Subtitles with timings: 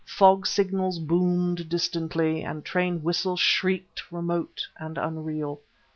[0.07, 5.61] Fog signals boomed distantly, and train whistles shrieked, remote and unreal.